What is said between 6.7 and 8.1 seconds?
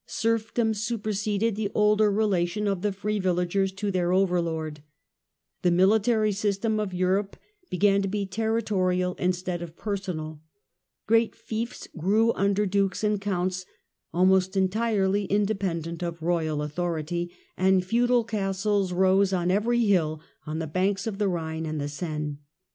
of Europe began to